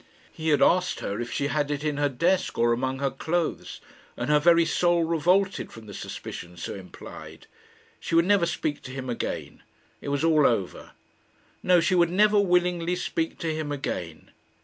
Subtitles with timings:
[0.31, 3.79] He had asked her if she had it in her desk or among her clothes,
[4.17, 7.45] and her very soul revolted from the suspicion so implied.
[7.99, 9.61] She would never speak to him again.
[10.01, 10.93] It was all over.
[11.61, 14.31] No; she would never willingly speak to him again.